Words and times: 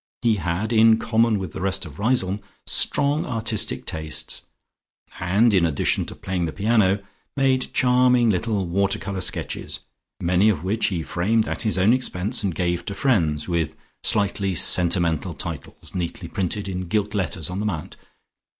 He 0.23 0.37
had, 0.37 0.73
in 0.73 0.97
common 0.97 1.37
with 1.37 1.51
the 1.53 1.61
rest 1.61 1.85
of 1.85 1.99
Riseholme, 1.99 2.39
strong 2.65 3.23
artistic 3.23 3.85
tastes, 3.85 4.41
and 5.19 5.53
in 5.53 5.63
addition 5.63 6.07
to 6.07 6.15
playing 6.15 6.47
the 6.47 6.51
piano, 6.51 7.03
made 7.37 7.71
charming 7.71 8.31
little 8.31 8.65
water 8.65 8.97
colour 8.97 9.21
sketches, 9.21 9.81
many 10.19 10.49
of 10.49 10.63
which 10.63 10.87
he 10.87 11.03
framed 11.03 11.47
at 11.47 11.61
his 11.61 11.77
own 11.77 11.93
expense 11.93 12.41
and 12.41 12.55
gave 12.55 12.83
to 12.85 12.95
friends, 12.95 13.47
with 13.47 13.75
slightly 14.03 14.55
sentimental 14.55 15.35
titles, 15.35 15.93
neatly 15.93 16.27
printed 16.27 16.67
in 16.67 16.87
gilt 16.87 17.13
letters 17.13 17.51
on 17.51 17.59
the 17.59 17.65
mount. 17.67 17.95